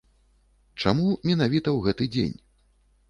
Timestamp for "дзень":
2.17-2.35